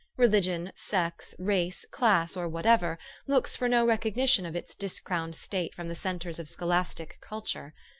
Religion, 0.17 0.71
sex, 0.73 1.35
race, 1.37 1.85
class, 1.91 2.35
or 2.35 2.49
whatever, 2.49 2.97
looks 3.27 3.55
for 3.55 3.69
no 3.69 3.85
recognition 3.85 4.47
of 4.47 4.55
its 4.55 4.73
discrowned 4.73 5.35
state 5.35 5.75
from 5.75 5.89
the 5.89 5.93
centres 5.93 6.39
of 6.39 6.47
scholastic 6.47 7.19
cul 7.21 7.43
ture. 7.43 7.75